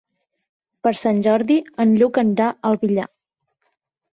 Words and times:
Per 0.87 0.93
Sant 0.99 1.19
Jordi 1.27 1.57
en 1.85 1.93
Lluc 1.99 2.19
anirà 2.25 2.49
al 2.71 2.81
Villar. 2.87 3.07